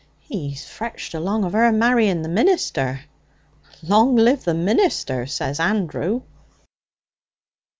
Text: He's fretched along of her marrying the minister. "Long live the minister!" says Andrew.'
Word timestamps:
He's 0.21 0.67
fretched 0.67 1.13
along 1.13 1.43
of 1.43 1.53
her 1.53 1.71
marrying 1.71 2.23
the 2.23 2.27
minister. 2.27 3.01
"Long 3.83 4.15
live 4.15 4.43
the 4.45 4.55
minister!" 4.55 5.27
says 5.27 5.59
Andrew.' 5.59 6.23